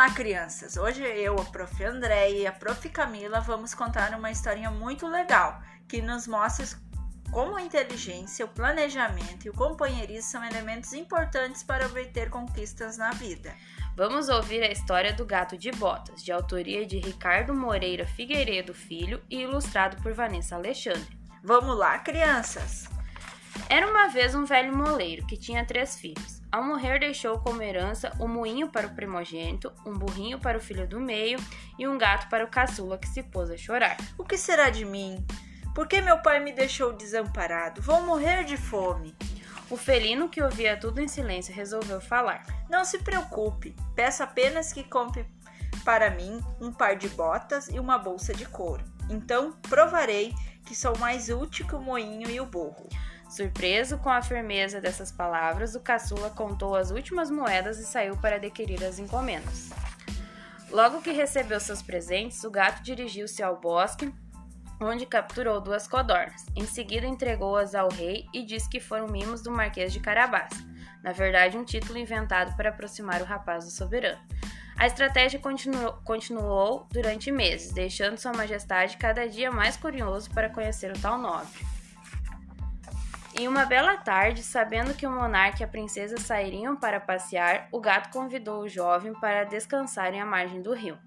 Olá, 0.00 0.08
crianças! 0.14 0.78
Hoje 0.78 1.02
eu, 1.02 1.38
a 1.38 1.44
Prof. 1.44 1.84
André 1.84 2.30
e 2.30 2.46
a 2.46 2.52
Prof. 2.52 2.88
Camila 2.88 3.38
vamos 3.38 3.74
contar 3.74 4.14
uma 4.14 4.30
historinha 4.30 4.70
muito 4.70 5.06
legal 5.06 5.60
que 5.86 6.00
nos 6.00 6.26
mostra 6.26 6.64
como 7.30 7.54
a 7.54 7.60
inteligência, 7.60 8.46
o 8.46 8.48
planejamento 8.48 9.44
e 9.44 9.50
o 9.50 9.52
companheirismo 9.52 10.22
são 10.22 10.42
elementos 10.42 10.94
importantes 10.94 11.62
para 11.62 11.84
obter 11.84 12.30
conquistas 12.30 12.96
na 12.96 13.10
vida. 13.10 13.54
Vamos 13.94 14.30
ouvir 14.30 14.62
a 14.62 14.72
história 14.72 15.12
do 15.12 15.26
Gato 15.26 15.58
de 15.58 15.70
Botas, 15.70 16.24
de 16.24 16.32
autoria 16.32 16.86
de 16.86 16.98
Ricardo 16.98 17.52
Moreira 17.52 18.06
Figueiredo 18.06 18.72
Filho 18.72 19.22
e 19.28 19.42
ilustrado 19.42 20.02
por 20.02 20.14
Vanessa 20.14 20.56
Alexandre. 20.56 21.20
Vamos 21.44 21.76
lá, 21.76 21.98
crianças! 21.98 22.88
Era 23.68 23.88
uma 23.88 24.08
vez 24.08 24.34
um 24.34 24.44
velho 24.44 24.76
moleiro 24.76 25.26
que 25.26 25.36
tinha 25.36 25.64
três 25.64 25.98
filhos. 25.98 26.40
Ao 26.50 26.64
morrer, 26.64 26.98
deixou 26.98 27.38
como 27.38 27.62
herança 27.62 28.12
um 28.18 28.26
moinho 28.26 28.68
para 28.68 28.86
o 28.86 28.94
primogênito, 28.94 29.72
um 29.86 29.92
burrinho 29.92 30.40
para 30.40 30.58
o 30.58 30.60
filho 30.60 30.86
do 30.86 31.00
meio 31.00 31.38
e 31.78 31.86
um 31.86 31.96
gato 31.96 32.28
para 32.28 32.44
o 32.44 32.48
caçula 32.48 32.98
que 32.98 33.08
se 33.08 33.22
pôs 33.22 33.50
a 33.50 33.56
chorar. 33.56 33.96
O 34.18 34.24
que 34.24 34.36
será 34.36 34.70
de 34.70 34.84
mim? 34.84 35.24
Por 35.74 35.86
que 35.86 36.00
meu 36.00 36.18
pai 36.18 36.40
me 36.40 36.52
deixou 36.52 36.92
desamparado? 36.92 37.80
Vou 37.80 38.02
morrer 38.02 38.44
de 38.44 38.56
fome. 38.56 39.14
O 39.70 39.76
felino, 39.76 40.28
que 40.28 40.42
ouvia 40.42 40.76
tudo 40.76 41.00
em 41.00 41.06
silêncio, 41.06 41.54
resolveu 41.54 42.00
falar. 42.00 42.44
Não 42.68 42.84
se 42.84 42.98
preocupe, 42.98 43.76
peço 43.94 44.22
apenas 44.24 44.72
que 44.72 44.82
compre 44.82 45.24
para 45.84 46.10
mim 46.10 46.40
um 46.60 46.72
par 46.72 46.96
de 46.96 47.08
botas 47.08 47.68
e 47.68 47.78
uma 47.78 47.96
bolsa 47.96 48.34
de 48.34 48.46
couro. 48.46 48.84
Então 49.08 49.52
provarei 49.68 50.34
que 50.64 50.74
sou 50.74 50.96
mais 50.98 51.28
útil 51.28 51.66
que 51.66 51.74
o 51.74 51.80
moinho 51.80 52.28
e 52.28 52.40
o 52.40 52.46
burro. 52.46 52.88
Surpreso 53.30 53.96
com 53.98 54.10
a 54.10 54.20
firmeza 54.20 54.80
dessas 54.80 55.12
palavras, 55.12 55.76
o 55.76 55.80
caçula 55.80 56.30
contou 56.30 56.74
as 56.74 56.90
últimas 56.90 57.30
moedas 57.30 57.78
e 57.78 57.86
saiu 57.86 58.16
para 58.16 58.36
adquirir 58.36 58.82
as 58.82 58.98
encomendas. 58.98 59.70
Logo 60.68 61.00
que 61.00 61.12
recebeu 61.12 61.60
seus 61.60 61.80
presentes, 61.80 62.42
o 62.42 62.50
gato 62.50 62.82
dirigiu-se 62.82 63.40
ao 63.40 63.60
bosque, 63.60 64.12
onde 64.80 65.06
capturou 65.06 65.60
duas 65.60 65.86
codornas. 65.86 66.44
Em 66.56 66.66
seguida, 66.66 67.06
entregou-as 67.06 67.72
ao 67.72 67.88
rei 67.88 68.26
e 68.34 68.44
disse 68.44 68.68
que 68.68 68.80
foram 68.80 69.06
mimos 69.06 69.42
do 69.42 69.50
Marquês 69.52 69.92
de 69.92 70.00
Carabás. 70.00 70.52
Na 71.00 71.12
verdade, 71.12 71.56
um 71.56 71.64
título 71.64 71.98
inventado 71.98 72.56
para 72.56 72.70
aproximar 72.70 73.22
o 73.22 73.24
rapaz 73.24 73.64
do 73.64 73.70
soberano. 73.70 74.20
A 74.76 74.88
estratégia 74.88 75.38
continuou, 75.38 75.92
continuou 76.04 76.88
durante 76.90 77.30
meses, 77.30 77.72
deixando 77.72 78.18
Sua 78.18 78.32
Majestade 78.32 78.96
cada 78.96 79.28
dia 79.28 79.52
mais 79.52 79.76
curioso 79.76 80.28
para 80.30 80.50
conhecer 80.50 80.90
o 80.90 81.00
tal 81.00 81.16
nobre. 81.16 81.79
Em 83.40 83.48
uma 83.48 83.64
bela 83.64 83.96
tarde, 83.96 84.42
sabendo 84.42 84.92
que 84.92 85.06
o 85.06 85.10
monarca 85.10 85.62
e 85.62 85.64
a 85.64 85.68
princesa 85.68 86.18
sairiam 86.18 86.76
para 86.76 87.00
passear, 87.00 87.68
o 87.72 87.80
gato 87.80 88.10
convidou 88.12 88.60
o 88.60 88.68
jovem 88.68 89.14
para 89.14 89.44
descansarem 89.44 90.20
à 90.20 90.26
margem 90.26 90.60
do 90.60 90.74
rio. 90.74 90.98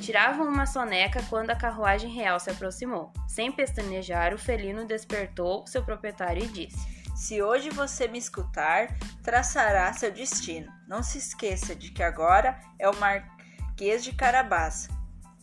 Tiravam 0.00 0.46
uma 0.46 0.66
soneca 0.66 1.20
quando 1.28 1.50
a 1.50 1.56
carruagem 1.56 2.08
real 2.08 2.38
se 2.38 2.48
aproximou. 2.48 3.12
Sem 3.26 3.50
pestanejar, 3.50 4.32
o 4.32 4.38
felino 4.38 4.86
despertou 4.86 5.66
seu 5.66 5.82
proprietário 5.82 6.44
e 6.44 6.46
disse: 6.46 6.78
Se 7.16 7.42
hoje 7.42 7.70
você 7.70 8.06
me 8.06 8.18
escutar, 8.18 8.96
traçará 9.20 9.92
seu 9.92 10.12
destino. 10.12 10.72
Não 10.86 11.02
se 11.02 11.18
esqueça 11.18 11.74
de 11.74 11.90
que 11.90 12.04
agora 12.04 12.56
é 12.78 12.88
o 12.88 12.94
Marquês 13.00 14.04
de 14.04 14.12
Carabás. 14.12 14.88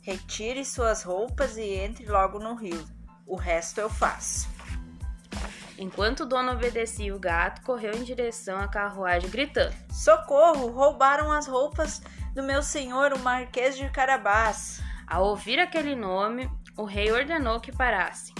Retire 0.02 0.64
suas 0.64 1.04
roupas 1.04 1.58
e 1.58 1.74
entre 1.74 2.06
logo 2.06 2.40
no 2.40 2.56
rio. 2.56 2.88
O 3.26 3.36
resto 3.36 3.82
eu 3.82 3.90
faço. 3.90 4.57
Enquanto 5.78 6.22
o 6.22 6.26
dono 6.26 6.54
obedecia, 6.54 7.16
o 7.16 7.20
gato 7.20 7.62
correu 7.62 7.94
em 7.94 8.04
direção 8.04 8.60
à 8.60 8.68
carruagem, 8.68 9.30
gritando: 9.30 9.76
Socorro! 9.92 10.72
Roubaram 10.72 11.32
as 11.32 11.48
roupas 11.48 12.02
do 12.34 12.42
meu 12.42 12.64
senhor, 12.64 13.14
o 13.14 13.20
Marquês 13.20 13.78
de 13.78 13.88
Carabás. 13.90 14.82
Ao 15.06 15.26
ouvir 15.26 15.60
aquele 15.60 15.96
nome, 15.96 16.50
o 16.76 16.84
rei 16.84 17.12
ordenou 17.12 17.60
que 17.60 17.72
parassem. 17.72 18.34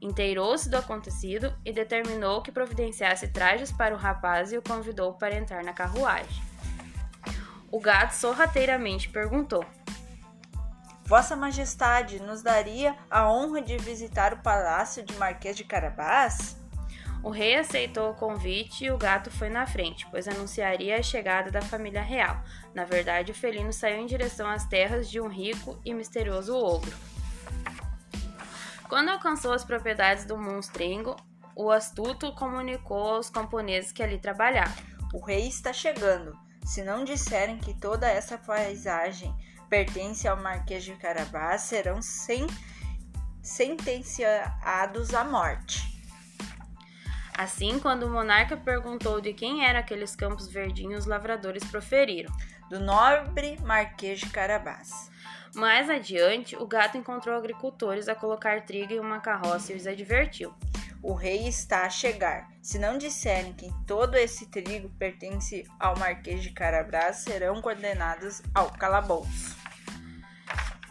Inteirou-se 0.00 0.68
do 0.68 0.76
acontecido 0.76 1.54
e 1.64 1.72
determinou 1.72 2.42
que 2.42 2.52
providenciasse 2.52 3.28
trajes 3.28 3.72
para 3.72 3.94
o 3.94 3.98
rapaz 3.98 4.52
e 4.52 4.58
o 4.58 4.62
convidou 4.62 5.14
para 5.14 5.34
entrar 5.34 5.64
na 5.64 5.72
carruagem. 5.72 6.42
O 7.72 7.80
gato 7.80 8.12
sorrateiramente 8.12 9.08
perguntou: 9.08 9.64
Vossa 11.06 11.34
Majestade 11.34 12.20
nos 12.20 12.42
daria 12.42 12.94
a 13.10 13.32
honra 13.32 13.62
de 13.62 13.78
visitar 13.78 14.34
o 14.34 14.42
palácio 14.42 15.02
de 15.02 15.14
Marquês 15.14 15.56
de 15.56 15.64
Carabás? 15.64 16.62
O 17.24 17.30
rei 17.30 17.56
aceitou 17.56 18.10
o 18.10 18.14
convite 18.14 18.84
e 18.84 18.90
o 18.90 18.98
gato 18.98 19.30
foi 19.30 19.48
na 19.48 19.66
frente, 19.66 20.06
pois 20.10 20.28
anunciaria 20.28 20.98
a 20.98 21.02
chegada 21.02 21.50
da 21.50 21.62
família 21.62 22.02
real. 22.02 22.44
Na 22.74 22.84
verdade, 22.84 23.32
o 23.32 23.34
felino 23.34 23.72
saiu 23.72 23.96
em 23.96 24.04
direção 24.04 24.46
às 24.46 24.66
terras 24.66 25.10
de 25.10 25.18
um 25.18 25.26
rico 25.26 25.80
e 25.86 25.94
misterioso 25.94 26.54
ogro. 26.54 26.94
Quando 28.90 29.08
alcançou 29.08 29.54
as 29.54 29.64
propriedades 29.64 30.26
do 30.26 30.36
monstrengo, 30.36 31.16
o 31.56 31.70
astuto 31.70 32.30
comunicou 32.34 33.14
aos 33.14 33.30
camponeses 33.30 33.90
que 33.90 34.02
ali 34.02 34.18
trabalhavam. 34.18 34.84
O 35.14 35.24
rei 35.24 35.48
está 35.48 35.72
chegando. 35.72 36.38
Se 36.62 36.84
não 36.84 37.04
disserem 37.04 37.56
que 37.56 37.72
toda 37.72 38.06
essa 38.06 38.36
paisagem 38.36 39.34
pertence 39.70 40.28
ao 40.28 40.36
Marquês 40.36 40.84
de 40.84 40.92
Carabás, 40.96 41.62
serão 41.62 42.02
sem 42.02 42.46
sentenciados 43.42 45.14
à 45.14 45.24
morte. 45.24 45.93
Assim, 47.36 47.80
quando 47.80 48.04
o 48.04 48.10
monarca 48.10 48.56
perguntou 48.56 49.20
de 49.20 49.34
quem 49.34 49.66
eram 49.66 49.80
aqueles 49.80 50.14
campos 50.14 50.46
verdinhos, 50.46 51.00
os 51.00 51.06
lavradores 51.06 51.64
proferiram: 51.64 52.32
Do 52.70 52.78
nobre 52.78 53.58
Marquês 53.60 54.20
de 54.20 54.30
Carabás. 54.30 55.10
Mais 55.52 55.90
adiante, 55.90 56.56
o 56.56 56.66
gato 56.66 56.96
encontrou 56.96 57.36
agricultores 57.36 58.08
a 58.08 58.14
colocar 58.14 58.62
trigo 58.62 58.92
em 58.92 59.00
uma 59.00 59.18
carroça 59.18 59.72
e 59.72 59.76
os 59.76 59.86
advertiu: 59.86 60.54
O 61.02 61.12
rei 61.12 61.48
está 61.48 61.82
a 61.82 61.90
chegar. 61.90 62.48
Se 62.62 62.78
não 62.78 62.98
disserem 62.98 63.52
que 63.52 63.68
todo 63.84 64.14
esse 64.14 64.46
trigo 64.46 64.88
pertence 64.90 65.66
ao 65.78 65.98
Marquês 65.98 66.40
de 66.40 66.50
Carabás, 66.50 67.16
serão 67.16 67.60
condenados 67.60 68.42
ao 68.54 68.70
calabouço. 68.70 69.56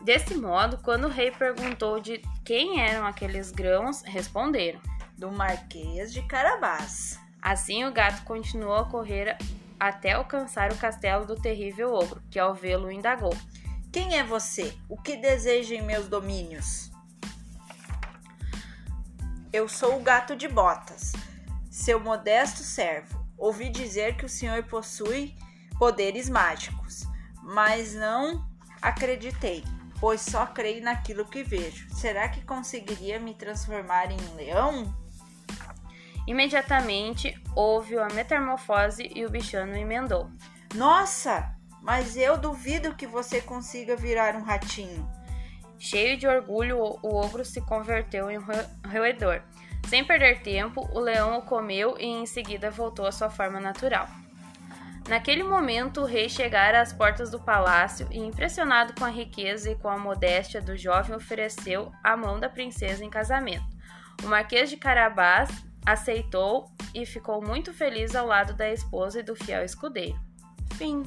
Desse 0.04 0.36
modo, 0.36 0.78
quando 0.80 1.06
o 1.06 1.10
rei 1.10 1.32
perguntou 1.32 2.02
de 2.02 2.22
quem 2.44 2.82
eram 2.82 3.08
aqueles 3.08 3.50
grãos, 3.50 4.02
responderam: 4.02 4.82
do 5.24 5.32
Marquês 5.32 6.12
de 6.12 6.22
Carabás. 6.24 7.18
Assim, 7.42 7.86
o 7.86 7.94
gato 7.94 8.26
continuou 8.26 8.76
a 8.76 8.90
correr 8.90 9.38
até 9.80 10.12
alcançar 10.12 10.74
o 10.74 10.76
castelo 10.76 11.26
do 11.26 11.38
terrível 11.38 11.94
ogro, 11.94 12.22
que 12.30 12.38
ao 12.38 12.54
vê-lo 12.54 12.92
indagou: 12.92 13.34
Quem 13.90 14.18
é 14.18 14.24
você? 14.24 14.78
O 14.90 14.98
que 14.98 15.16
deseja 15.16 15.76
em 15.76 15.82
meus 15.82 16.10
domínios? 16.10 16.92
Eu 19.54 19.70
sou 19.70 19.98
o 19.98 20.04
gato 20.04 20.36
de 20.36 20.50
botas, 20.50 21.14
seu 21.72 22.02
modesto 22.02 22.60
servo. 22.60 23.26
Ouvi 23.38 23.70
dizer 23.70 24.18
que 24.18 24.26
o 24.26 24.30
senhor 24.30 24.64
possui 24.64 25.38
poderes 25.80 26.28
mágicos, 26.28 27.04
mas 27.42 27.96
não 27.96 28.46
acreditei, 28.82 29.64
pois 30.02 30.20
só 30.20 30.46
creio 30.48 30.84
naquilo 30.84 31.24
que 31.24 31.44
vejo. 31.44 31.88
Será 31.96 32.28
que 32.28 32.44
conseguiria 32.44 33.22
me 33.22 33.34
transformar 33.34 34.12
em 34.12 34.18
um 34.30 34.36
leão? 34.36 35.03
Imediatamente 36.26 37.36
houve 37.56 37.98
a 37.98 38.08
metamorfose 38.08 39.12
e 39.14 39.26
o 39.26 39.30
bichano 39.30 39.76
emendou. 39.76 40.30
Nossa, 40.74 41.54
mas 41.82 42.16
eu 42.16 42.38
duvido 42.38 42.96
que 42.96 43.06
você 43.06 43.42
consiga 43.42 43.96
virar 43.96 44.36
um 44.36 44.42
ratinho. 44.42 45.08
Cheio 45.78 46.18
de 46.18 46.26
orgulho, 46.26 46.78
o 46.80 47.16
ogro 47.16 47.44
se 47.44 47.60
converteu 47.62 48.32
em 48.32 48.40
roedor. 48.90 49.42
Sem 49.90 50.06
perder 50.06 50.42
tempo, 50.42 50.90
o 50.94 51.00
leão 51.00 51.38
o 51.38 51.42
comeu 51.42 51.98
e 52.00 52.06
em 52.06 52.26
seguida 52.26 52.72
voltou 52.72 53.06
à 53.06 53.12
sua 53.12 53.30
forma 53.30 53.60
natural. 53.60 54.08
Naquele 55.10 55.44
momento, 55.44 56.02
o 56.02 56.06
rei 56.06 56.30
chegara 56.30 56.80
às 56.80 56.94
portas 56.94 57.30
do 57.30 57.38
palácio 57.38 58.08
e, 58.10 58.18
impressionado 58.18 58.94
com 58.98 59.04
a 59.04 59.10
riqueza 59.10 59.70
e 59.70 59.76
com 59.76 59.90
a 59.90 59.98
modéstia 59.98 60.62
do 60.62 60.78
jovem, 60.78 61.14
ofereceu 61.14 61.92
a 62.02 62.16
mão 62.16 62.40
da 62.40 62.48
princesa 62.48 63.04
em 63.04 63.10
casamento. 63.10 63.66
O 64.24 64.28
Marquês 64.28 64.70
de 64.70 64.78
Carabás 64.78 65.50
aceitou 65.86 66.70
e 66.94 67.06
ficou 67.06 67.42
muito 67.42 67.74
feliz 67.74 68.16
ao 68.16 68.28
lado 68.28 68.54
da 68.54 68.72
esposa 68.72 69.20
e 69.20 69.24
do 69.24 69.36
fiel 69.36 69.64
escudeiro. 69.64 70.20
Fim. 70.76 71.04